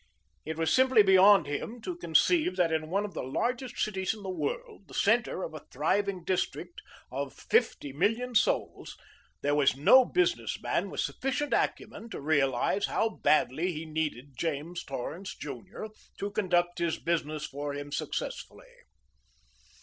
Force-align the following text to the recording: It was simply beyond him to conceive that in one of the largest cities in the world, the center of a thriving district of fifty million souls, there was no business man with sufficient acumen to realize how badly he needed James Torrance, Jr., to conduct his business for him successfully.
It 0.45 0.57
was 0.57 0.73
simply 0.73 1.03
beyond 1.03 1.45
him 1.45 1.79
to 1.81 1.95
conceive 1.95 2.55
that 2.55 2.71
in 2.71 2.89
one 2.89 3.05
of 3.05 3.13
the 3.13 3.21
largest 3.21 3.77
cities 3.77 4.15
in 4.15 4.23
the 4.23 4.31
world, 4.31 4.87
the 4.87 4.95
center 4.95 5.43
of 5.43 5.53
a 5.53 5.67
thriving 5.71 6.23
district 6.23 6.81
of 7.11 7.35
fifty 7.35 7.93
million 7.93 8.33
souls, 8.33 8.97
there 9.41 9.53
was 9.53 9.77
no 9.77 10.03
business 10.03 10.59
man 10.59 10.89
with 10.89 11.01
sufficient 11.01 11.53
acumen 11.53 12.09
to 12.09 12.19
realize 12.19 12.87
how 12.87 13.09
badly 13.09 13.73
he 13.73 13.85
needed 13.85 14.35
James 14.35 14.83
Torrance, 14.83 15.35
Jr., 15.35 15.85
to 16.17 16.31
conduct 16.31 16.79
his 16.79 16.97
business 16.97 17.45
for 17.45 17.75
him 17.75 17.91
successfully. 17.91 18.71